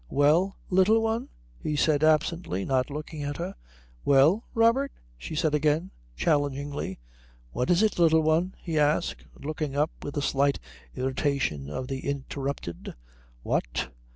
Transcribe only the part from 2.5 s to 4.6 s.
not looking at her. "Well,